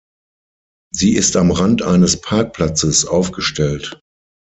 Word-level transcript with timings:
Sie 0.91 1.13
ist 1.15 1.37
am 1.37 1.51
Rand 1.51 1.83
eines 1.83 2.19
Parkplatzes 2.21 3.05
aufgestellt. 3.05 4.01